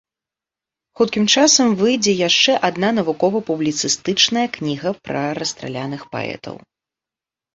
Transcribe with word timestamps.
Хуткі 0.99 1.21
часам 1.39 1.67
выйдзе 1.81 2.13
яшчэ 2.29 2.55
адна 2.69 2.89
навукова-публіцыстычная 2.99 4.45
кніга 4.57 4.89
пра 5.09 5.21
расстраляных 5.41 6.01
паэтаў. 6.17 6.55